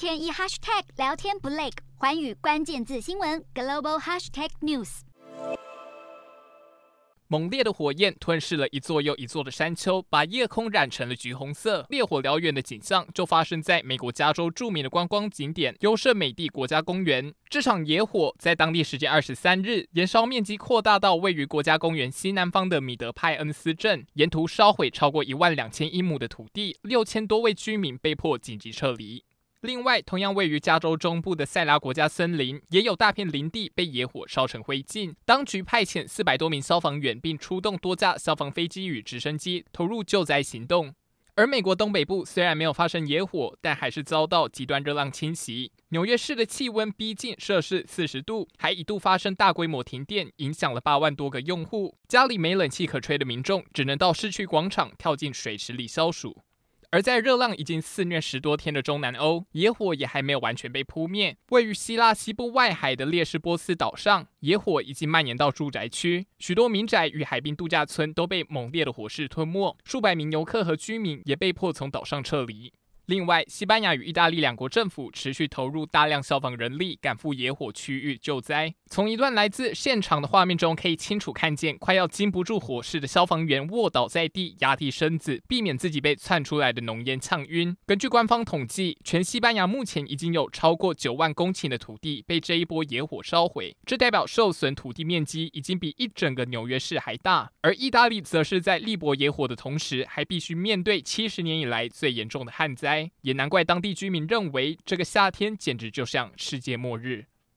[0.00, 1.68] 天一 hashtag 聊天不累，
[1.98, 5.00] 寰宇关键字新闻 global hashtag news。
[7.26, 17.34] 猛烈的火焰吞噬了一座又一座的山丘，把夜空染成了橘红色，烈火燎原的景象就发生在美国加州著名的观光景点优胜美地国家公园。
[17.50, 29.22] 这场野火在当地时间二十三日，燃烧面积扩大到位于国家公园西南方的米德派恩斯镇，沿途烧毁超过一万两千英亩的土地，六千多位居民被迫紧急撤离。
[29.62, 35.14] 另外，同样位于加州中部的塞拉国家森林，也有大片林地被野火烧成灰烬。
[35.26, 40.94] 当局派遣四百多名消防员，并出动多架消防飞机与直升机，投入救灾行动。
[41.34, 45.70] 而美国东北部虽然没有发生野火，但还是遭到极端热浪侵袭。
[45.90, 51.94] 纽约市的气温逼近摄氏四十度，还一度发生大规模停电，影响了八万多个用户。
[52.08, 56.38] 家里没冷气可吹的民众，只能到市区广场跳进水池里消暑。
[56.92, 61.36] 而在热浪已经肆虐十多天的中南欧，野火也还没有完全被扑灭。
[61.50, 72.72] 位于希腊西部外海的列士波斯岛上，野火已经蔓延到住宅区，许多民宅与海滨度假村都被猛烈的火势吞没，数百名游客和居民也被迫从岛上撤离。
[73.10, 78.72] 另外，西班牙与意大利两国政府持续投入大量消防人力赶赴野火区域救灾。
[78.88, 87.76] 从一段来自现场的画面中，可以清楚看见快要经不住火势的消防员卧倒在地，压低身子，避免自己被窜出来的浓烟呛晕。
[87.84, 97.50] 根据官方统计，全西班牙目前已经有超过九万公顷的土地被这一波野火烧毁，这代表受损土地面积已经比一整个纽约市还大。
[97.62, 102.99] 而意大利则是在力搏野火的同时，还必须面对七十年以来最严重的旱灾。
[103.22, 107.26] 也难怪当地居民认为，这个夏天简直就像世界末日。